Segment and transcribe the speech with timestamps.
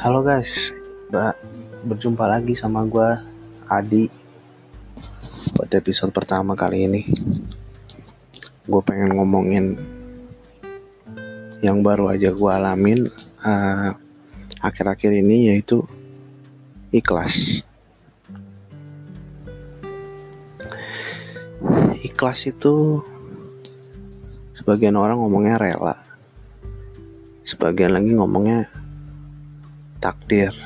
[0.00, 0.72] Halo guys,
[1.84, 3.20] berjumpa lagi sama gue
[3.68, 4.08] Adi
[5.52, 7.04] pada episode pertama kali ini.
[8.64, 9.76] Gue pengen ngomongin
[11.60, 13.12] yang baru aja gue alamin
[13.44, 13.92] uh,
[14.64, 15.84] akhir-akhir ini yaitu
[16.96, 17.60] ikhlas.
[22.00, 23.04] Ikhlas itu
[24.56, 26.00] sebagian orang ngomongnya rela,
[27.44, 28.79] sebagian lagi ngomongnya
[30.00, 30.56] takdir.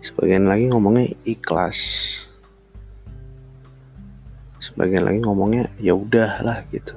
[0.00, 1.78] Sebagian lagi ngomongnya ikhlas.
[4.60, 6.96] Sebagian lagi ngomongnya ya udahlah gitu.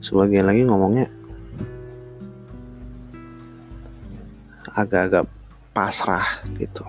[0.00, 1.12] Sebagian lagi ngomongnya
[4.72, 5.28] agak-agak
[5.76, 6.84] pasrah gitu.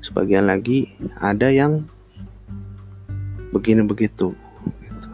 [0.00, 0.88] Sebagian lagi
[1.20, 1.84] ada yang
[3.52, 4.32] begini begitu.
[4.80, 5.08] Gitu.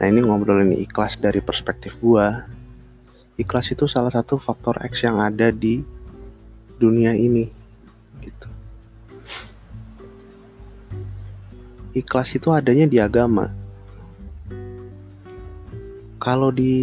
[0.00, 2.53] Nah ini ngobrolin ikhlas dari perspektif gua
[3.34, 5.82] ikhlas itu salah satu faktor X yang ada di
[6.78, 7.50] dunia ini
[8.22, 8.48] gitu.
[11.94, 13.54] Ikhlas itu adanya di agama.
[16.18, 16.74] Kalau di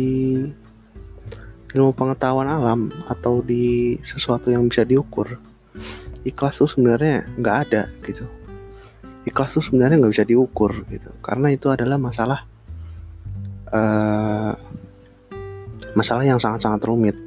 [1.71, 5.39] ilmu pengetahuan alam atau di sesuatu yang bisa diukur,
[6.21, 8.30] ikhlas itu sebenarnya nggak ada gitu.
[9.25, 12.45] Ikhlas itu sebenarnya nggak bisa diukur gitu, karena itu adalah masalah
[13.73, 14.53] uh,
[15.94, 17.17] masalah yang sangat-sangat rumit.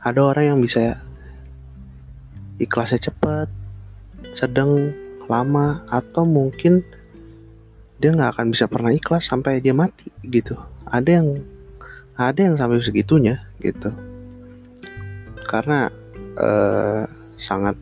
[0.00, 0.96] Ada orang yang bisa
[2.56, 3.48] ikhlasnya cepat,
[4.32, 4.94] sedang,
[5.28, 6.84] lama, atau mungkin
[8.00, 10.56] dia nggak akan bisa pernah ikhlas sampai dia mati gitu.
[10.88, 11.28] Ada yang
[12.16, 13.92] ada yang sampai segitunya gitu.
[15.44, 15.92] Karena
[16.40, 17.04] eh,
[17.36, 17.76] sangat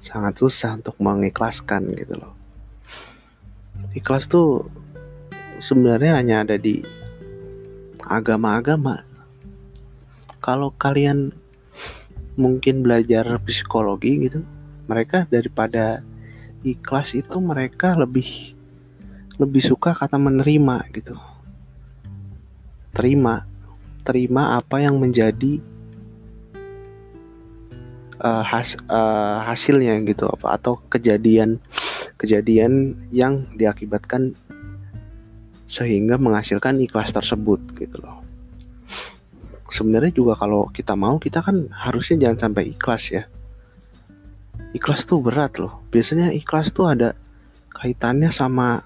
[0.00, 2.32] sangat susah untuk mengikhlaskan gitu loh.
[3.92, 4.64] Ikhlas tuh
[5.60, 6.80] sebenarnya hanya ada di
[8.08, 9.04] agama-agama.
[10.40, 11.36] Kalau kalian
[12.40, 14.40] mungkin belajar psikologi gitu,
[14.88, 16.00] mereka daripada
[16.64, 18.56] ikhlas itu mereka lebih
[19.38, 21.14] lebih suka kata menerima gitu.
[22.90, 23.46] Terima,
[24.02, 25.62] terima apa yang menjadi
[28.22, 31.62] uh, has, uh, hasilnya gitu apa atau kejadian
[32.18, 34.34] kejadian yang diakibatkan
[35.68, 38.24] sehingga menghasilkan ikhlas tersebut gitu loh.
[39.68, 43.22] Sebenarnya juga kalau kita mau kita kan harusnya jangan sampai ikhlas ya.
[44.72, 45.84] Ikhlas tuh berat loh.
[45.92, 47.12] Biasanya ikhlas tuh ada
[47.76, 48.80] kaitannya sama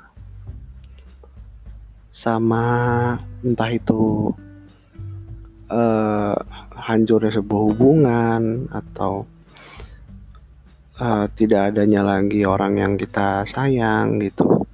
[2.12, 2.65] sama
[3.41, 4.34] entah itu
[5.72, 6.37] uh,
[6.76, 9.25] hancurnya sebuah hubungan atau
[11.00, 14.66] uh, tidak adanya lagi orang yang kita sayang gitu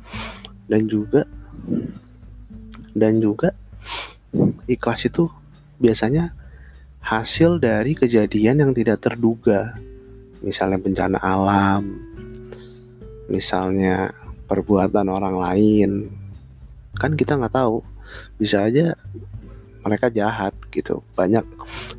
[0.67, 1.23] dan juga
[2.93, 3.55] dan juga
[4.67, 5.31] ikhlas itu
[5.79, 6.35] biasanya
[7.01, 9.79] hasil dari kejadian yang tidak terduga.
[10.39, 12.09] Misalnya bencana alam
[13.29, 14.11] misalnya
[14.49, 15.91] perbuatan orang lain.
[16.97, 17.85] Kan kita nggak tahu
[18.41, 18.97] bisa aja
[19.85, 21.05] mereka jahat gitu.
[21.15, 21.45] Banyak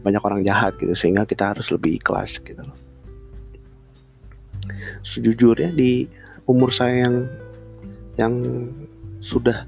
[0.04, 2.78] banyak orang jahat gitu sehingga kita harus lebih ikhlas gitu loh.
[5.06, 6.10] Sejujurnya di
[6.50, 7.16] umur saya yang
[8.20, 8.34] yang
[9.20, 9.68] sudah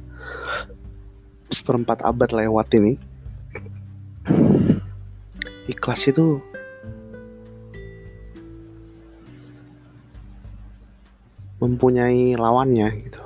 [1.52, 2.96] seperempat abad lewat ini
[5.68, 6.40] ikhlas itu
[11.62, 13.24] mempunyai lawannya gitu.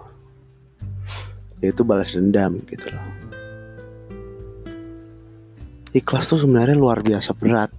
[1.64, 3.08] Yaitu balas dendam gitu loh.
[5.96, 7.72] Ikhlas tuh sebenarnya luar biasa berat.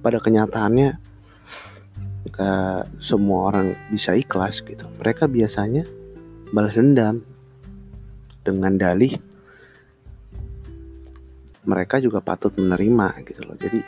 [0.00, 1.10] Pada kenyataannya
[3.04, 5.84] semua orang bisa ikhlas gitu mereka biasanya
[6.56, 7.20] balas dendam
[8.40, 9.18] dengan dalih
[11.64, 13.56] mereka juga patut menerima gitu loh.
[13.60, 13.80] Jadi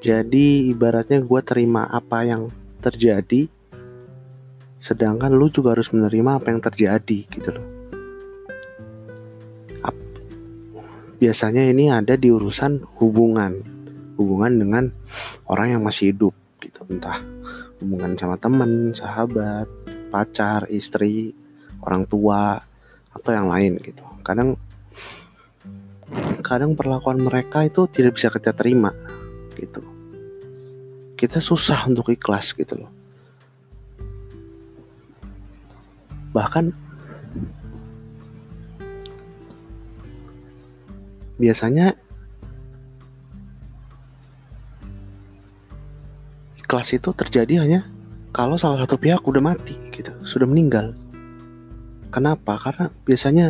[0.00, 2.46] jadi ibaratnya gue terima apa yang
[2.78, 3.50] terjadi
[4.78, 7.66] sedangkan lu juga harus menerima apa yang terjadi gitu loh.
[11.16, 13.64] Biasanya ini ada di urusan hubungan
[14.20, 14.84] hubungan dengan
[15.48, 16.84] orang yang masih hidup gitu.
[16.92, 17.24] Entah
[17.80, 19.64] hubungan sama temen sahabat
[20.12, 21.32] pacar istri
[21.80, 22.60] orang tua
[23.16, 24.04] atau yang lain gitu.
[24.20, 24.60] Kadang
[26.44, 28.92] kadang perlakuan mereka itu tidak bisa kita terima
[29.56, 29.82] gitu.
[31.16, 32.92] Kita susah untuk ikhlas gitu loh.
[36.36, 36.68] Bahkan
[41.40, 41.96] biasanya
[46.60, 47.80] ikhlas itu terjadi hanya
[48.36, 50.12] kalau salah satu pihak udah mati gitu.
[50.28, 50.92] Sudah meninggal
[52.16, 53.46] kenapa karena biasanya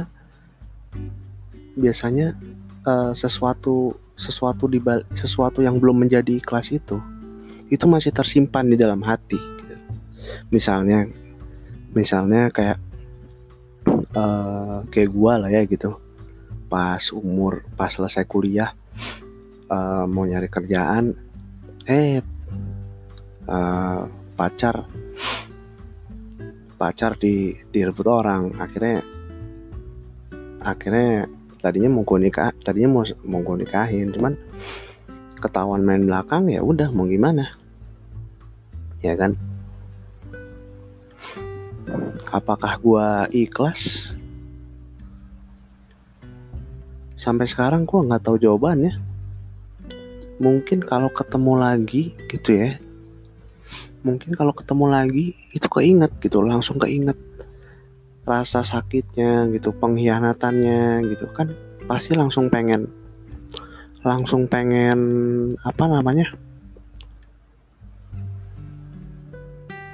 [1.79, 2.35] biasanya
[2.83, 4.83] uh, sesuatu sesuatu di
[5.15, 6.99] sesuatu yang belum menjadi ikhlas itu
[7.71, 9.77] itu masih tersimpan di dalam hati gitu.
[10.51, 11.07] misalnya
[11.95, 12.83] misalnya kayak
[14.19, 15.95] uh, kayak gua lah ya gitu
[16.67, 18.75] pas umur pas selesai kuliah
[19.71, 21.15] uh, mau nyari kerjaan
[21.87, 22.19] eh
[23.47, 24.91] uh, pacar
[26.77, 28.53] pacar di direbut orang.
[28.61, 29.01] Akhirnya
[30.61, 31.29] akhirnya
[31.61, 34.13] tadinya mau gue nikah tadinya mau mau gue nikahin.
[34.13, 34.37] Cuman
[35.41, 37.57] ketahuan main belakang ya udah mau gimana?
[39.01, 39.35] Ya kan?
[42.29, 43.07] Apakah gue
[43.49, 44.13] ikhlas?
[47.17, 48.93] Sampai sekarang gue nggak tahu jawabannya.
[50.37, 52.77] Mungkin kalau ketemu lagi gitu ya
[54.07, 57.19] mungkin kalau ketemu lagi itu keinget gitu langsung keinget
[58.23, 61.27] rasa sakitnya gitu pengkhianatannya gitu.
[61.35, 61.51] Kan
[61.91, 62.87] pasti langsung pengen
[64.07, 64.99] langsung pengen
[65.67, 66.31] apa namanya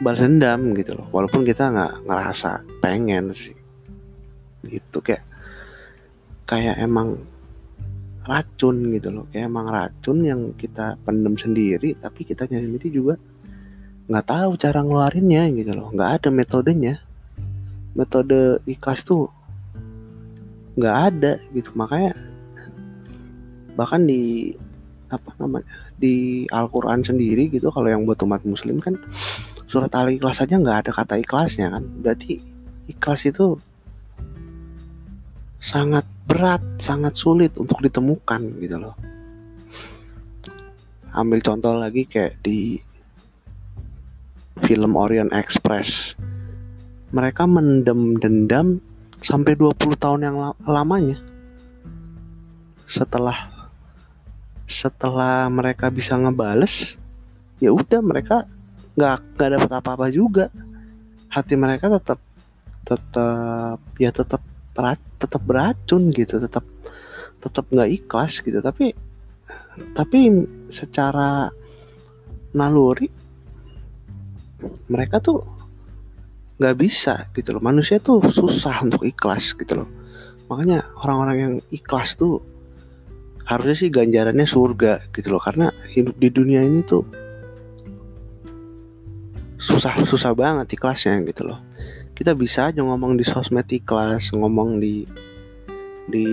[0.04, 1.08] balas dendam gitu loh.
[1.08, 3.56] Walaupun kita nggak ngerasa pengen sih.
[4.68, 5.24] Gitu kayak
[6.44, 7.16] kayak emang
[8.28, 9.24] racun gitu loh.
[9.32, 13.16] Kayak emang racun yang kita pendem sendiri tapi kita sendiri juga
[14.10, 15.88] nggak tahu cara ngeluarinnya gitu loh.
[15.94, 16.94] Nggak ada metodenya.
[17.92, 19.28] Metode ikhlas tuh
[20.78, 21.70] nggak ada gitu.
[21.76, 22.16] Makanya
[23.76, 24.52] bahkan di
[25.12, 25.68] apa namanya
[26.00, 28.96] di Al-Quran sendiri gitu kalau yang buat umat muslim kan
[29.68, 31.84] surat al-ikhlas aja nggak ada kata ikhlasnya kan.
[32.00, 32.40] Berarti
[32.88, 33.60] ikhlas itu
[35.62, 38.96] sangat berat sangat sulit untuk ditemukan gitu loh.
[41.12, 42.80] Ambil contoh lagi kayak di
[44.62, 46.14] film Orient Express.
[47.12, 48.80] Mereka mendem dendam
[49.20, 51.20] sampai 20 tahun yang lamanya.
[52.88, 53.52] Setelah
[54.64, 56.96] setelah mereka bisa ngebales,
[57.60, 58.48] ya udah mereka
[58.96, 60.48] nggak nggak dapat apa-apa juga.
[61.28, 62.20] Hati mereka tetap
[62.82, 64.42] tetap ya tetap
[65.20, 66.64] tetap beracun gitu, tetap
[67.44, 68.64] tetap nggak ikhlas gitu.
[68.64, 68.96] Tapi
[69.92, 70.18] tapi
[70.68, 71.48] secara
[72.52, 73.21] naluri
[74.86, 75.42] mereka tuh
[76.62, 77.62] nggak bisa gitu loh.
[77.62, 79.88] Manusia tuh susah untuk ikhlas gitu loh.
[80.46, 82.38] Makanya orang-orang yang ikhlas tuh
[83.42, 85.42] harusnya sih ganjarannya surga gitu loh.
[85.42, 87.02] Karena hidup di dunia ini tuh
[89.58, 91.58] susah susah banget ikhlasnya gitu loh.
[92.14, 95.02] Kita bisa aja ngomong di sosmed ikhlas ngomong di
[96.06, 96.26] di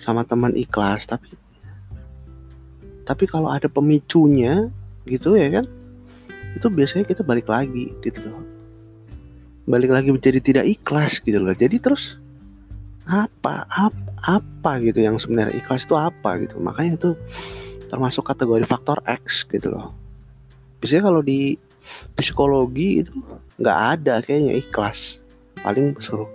[0.00, 1.34] sama teman ikhlas tapi
[3.06, 4.70] tapi kalau ada pemicunya
[5.06, 5.64] gitu ya kan?
[6.58, 8.42] Itu biasanya kita balik lagi gitu loh.
[9.66, 11.54] Balik lagi menjadi tidak ikhlas gitu loh.
[11.54, 12.18] Jadi terus
[13.06, 16.58] apa apa, apa gitu yang sebenarnya ikhlas itu apa gitu.
[16.58, 17.10] Makanya itu
[17.86, 19.94] termasuk kategori faktor X gitu loh.
[20.82, 21.54] Biasanya kalau di
[22.18, 23.14] psikologi itu
[23.62, 25.22] nggak ada kayaknya ikhlas.
[25.62, 26.30] Paling suruh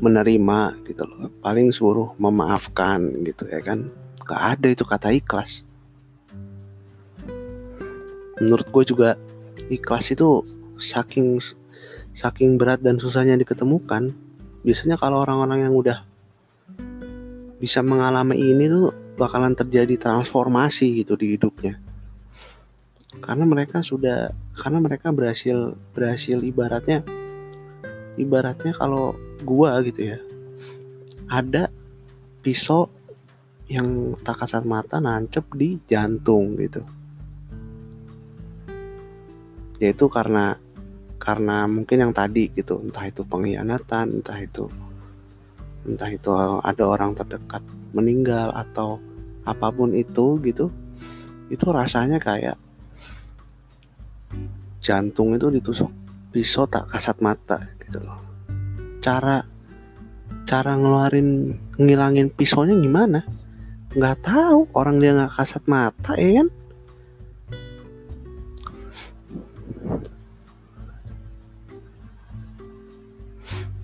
[0.00, 1.32] menerima gitu loh.
[1.40, 3.88] Paling suruh memaafkan gitu ya kan.
[4.24, 5.64] Nggak ada itu kata ikhlas
[8.42, 9.14] menurut gue juga
[9.70, 10.42] ikhlas itu
[10.78, 11.38] saking
[12.14, 14.10] saking berat dan susahnya diketemukan.
[14.64, 16.02] Biasanya kalau orang-orang yang udah
[17.60, 21.78] bisa mengalami ini tuh bakalan terjadi transformasi gitu di hidupnya.
[23.22, 27.06] Karena mereka sudah karena mereka berhasil berhasil ibaratnya
[28.18, 30.18] ibaratnya kalau gua gitu ya
[31.30, 31.70] ada
[32.42, 32.90] pisau
[33.66, 36.84] yang tak kasat mata nancep di jantung gitu
[39.82, 40.58] yaitu karena
[41.18, 44.68] karena mungkin yang tadi gitu entah itu pengkhianatan entah itu
[45.88, 47.64] entah itu ada orang terdekat
[47.96, 49.00] meninggal atau
[49.44, 50.68] apa pun itu gitu
[51.52, 52.56] itu rasanya kayak
[54.84, 55.88] jantung itu ditusuk
[56.34, 58.20] pisau tak kasat mata gitu loh.
[58.98, 59.40] Cara
[60.44, 63.24] cara ngeluarin ngilangin pisaunya gimana?
[63.94, 66.48] Nggak tahu orang dia nggak kasat mata ya kan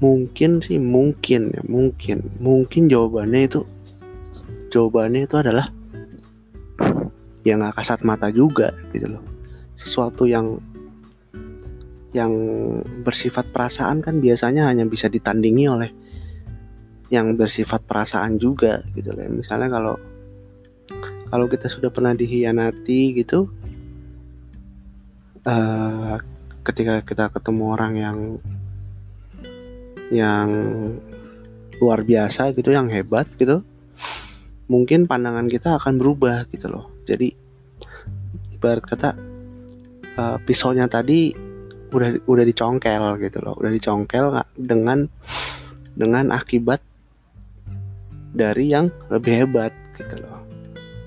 [0.01, 2.25] mungkin sih mungkin ya mungkin.
[2.41, 3.61] Mungkin jawabannya itu
[4.73, 5.69] jawabannya itu adalah
[7.45, 9.25] ya nggak kasat mata juga gitu loh.
[9.77, 10.61] Sesuatu yang
[12.11, 12.33] yang
[13.07, 15.91] bersifat perasaan kan biasanya hanya bisa ditandingi oleh
[17.13, 19.29] yang bersifat perasaan juga gitu loh.
[19.31, 19.95] Misalnya kalau
[21.31, 23.47] kalau kita sudah pernah dihianati gitu
[25.47, 26.19] uh,
[26.67, 28.19] ketika kita ketemu orang yang
[30.11, 30.51] yang
[31.81, 33.65] luar biasa gitu yang hebat gitu
[34.71, 36.87] mungkin pandangan kita akan berubah gitu loh.
[37.03, 37.35] Jadi
[38.55, 39.11] ibarat kata
[40.15, 41.35] uh, pisaunya tadi
[41.91, 43.59] udah udah dicongkel gitu loh.
[43.59, 45.11] Udah dicongkel dengan
[45.99, 46.79] dengan akibat
[48.31, 50.39] dari yang lebih hebat gitu loh.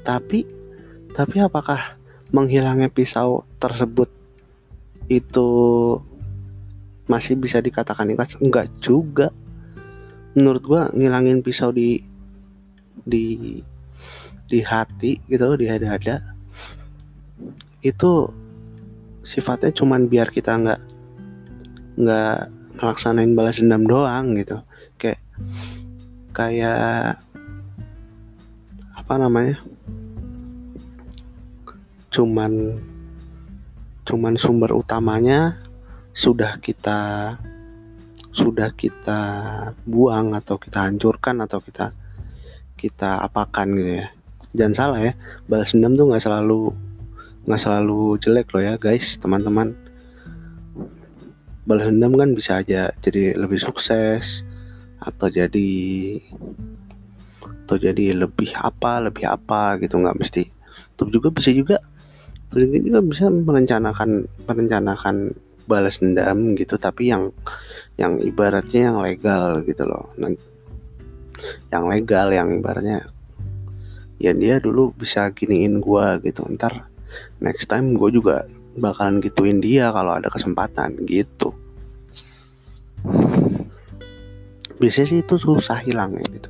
[0.03, 0.43] Tapi
[1.15, 1.95] tapi apakah
[2.35, 4.11] menghilangnya pisau tersebut
[5.07, 5.47] itu
[7.07, 8.39] masih bisa dikatakan ikhlas?
[8.39, 9.29] Enggak juga.
[10.33, 12.01] Menurut gua ngilangin pisau di
[13.03, 13.59] di
[14.47, 16.21] di hati gitu di dada
[17.83, 18.11] itu
[19.23, 20.81] sifatnya cuman biar kita nggak
[21.99, 22.37] nggak
[22.79, 24.57] melaksanain balas dendam doang gitu.
[24.97, 25.19] Kayak
[26.33, 27.19] kayak
[28.97, 29.57] apa namanya?
[32.13, 32.79] Cuman
[34.03, 35.55] cuman sumber utamanya
[36.13, 37.33] sudah kita
[38.33, 39.21] sudah kita
[39.85, 41.93] buang atau kita hancurkan atau kita
[42.77, 44.07] kita apakan gitu ya.
[44.53, 45.13] Jangan salah ya
[45.49, 46.73] balas dendam tuh nggak selalu
[47.49, 49.73] nggak selalu jelek loh ya guys teman-teman.
[51.65, 54.45] Balas dendam kan bisa aja jadi lebih sukses
[55.01, 55.69] atau jadi
[57.65, 60.49] atau jadi lebih apa lebih apa gitu nggak mesti.
[60.93, 61.77] Tapi juga bisa juga
[62.53, 65.33] Terus juga bisa merencanakan merencanakan
[65.65, 67.31] balas dendam gitu tapi yang
[67.95, 70.09] yang ibaratnya yang legal gitu loh.
[70.17, 70.33] Nah,
[71.69, 73.07] yang legal yang ibaratnya
[74.21, 76.45] ya dia dulu bisa giniin gua gitu.
[76.47, 76.87] Ntar
[77.43, 81.53] next time gue juga bakalan gituin dia kalau ada kesempatan gitu.
[84.81, 86.49] Biasanya sih itu susah hilang ya gitu.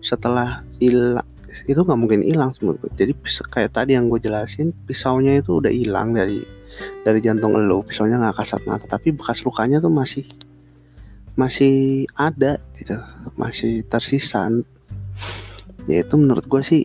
[0.00, 1.26] Setelah hilang
[1.70, 3.14] itu nggak mungkin hilang menurut jadi
[3.46, 6.42] kayak tadi yang gue jelasin pisaunya itu udah hilang dari
[7.06, 10.24] dari jantung lo pisaunya nggak kasat mata tapi bekas lukanya tuh masih
[11.34, 12.98] masih ada gitu.
[13.34, 14.46] Masih tersisa.
[15.90, 16.82] Ya itu menurut gue sih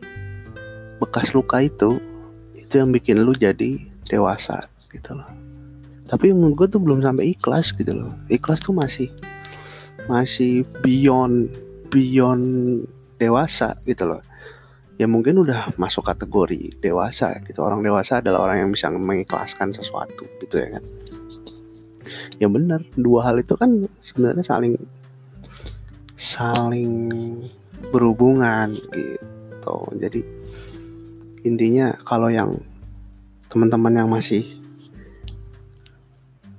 [0.99, 2.01] bekas luka itu
[2.57, 3.79] itu yang bikin lu jadi
[4.09, 5.29] dewasa gitu loh.
[6.09, 8.13] Tapi menurut gue tuh belum sampai ikhlas gitu loh.
[8.27, 9.07] Ikhlas tuh masih
[10.09, 11.53] masih beyond
[11.93, 12.85] beyond
[13.21, 14.21] dewasa gitu loh
[14.99, 17.63] ya mungkin udah masuk kategori dewasa gitu.
[17.63, 20.83] Orang dewasa adalah orang yang bisa mengikhlaskan sesuatu gitu ya kan?
[22.35, 24.75] Ya benar dua hal itu kan sebenarnya saling
[26.19, 27.07] saling
[27.95, 29.77] berhubungan gitu.
[29.95, 30.21] Jadi
[31.47, 32.59] intinya kalau yang
[33.47, 34.43] teman-teman yang masih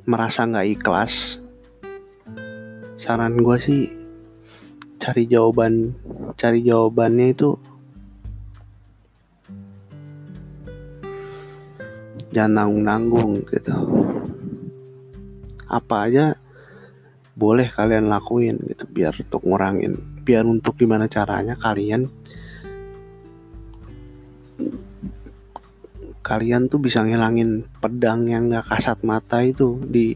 [0.08, 1.36] merasa nggak ikhlas
[2.96, 3.82] saran gue sih
[5.00, 5.92] cari jawaban
[6.34, 7.56] cari jawabannya itu
[12.30, 13.74] jangan nanggung-nanggung gitu.
[15.70, 16.34] Apa aja
[17.34, 19.96] boleh kalian lakuin gitu biar untuk ngurangin
[20.26, 22.12] biar untuk gimana caranya kalian
[26.20, 30.12] kalian tuh bisa ngilangin pedang yang gak kasat mata itu di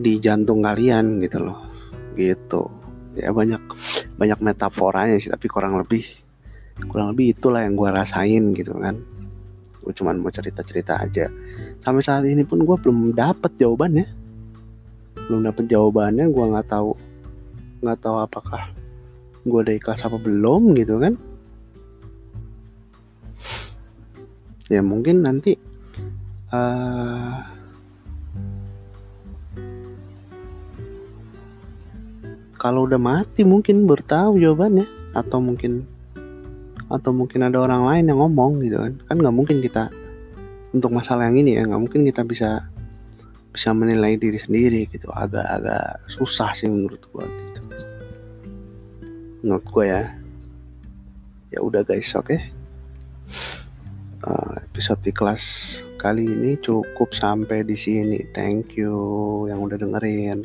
[0.00, 1.60] di jantung kalian gitu loh.
[2.16, 2.62] Gitu.
[3.18, 3.60] Ya banyak
[4.16, 6.06] banyak metaforanya sih tapi kurang lebih
[6.88, 8.96] kurang lebih itulah yang gue rasain gitu kan
[9.80, 11.32] gue cuman mau cerita-cerita aja.
[11.80, 14.06] Sampai saat ini pun gue belum dapet jawabannya.
[15.26, 16.92] Belum dapet jawabannya gue nggak tahu
[17.80, 18.68] nggak tahu apakah
[19.40, 21.16] gue udah ikhlas apa belum gitu kan.
[24.70, 25.58] Ya mungkin nanti
[26.54, 27.42] uh,
[32.60, 34.86] kalau udah mati mungkin bertahu jawabannya.
[35.10, 35.89] Atau mungkin
[36.90, 38.92] atau mungkin ada orang lain yang ngomong gitu kan.
[39.06, 39.88] Kan nggak mungkin kita
[40.74, 42.66] untuk masalah yang ini ya nggak mungkin kita bisa
[43.50, 45.06] bisa menilai diri sendiri gitu.
[45.14, 47.60] Agak-agak susah sih menurut gua gitu.
[49.46, 50.02] Menurut gua ya.
[51.50, 52.30] Ya udah guys oke.
[52.30, 52.40] Okay?
[54.26, 55.44] uh, episode di kelas
[56.00, 58.20] kali ini cukup sampai di sini.
[58.32, 58.94] Thank you
[59.48, 60.44] yang udah dengerin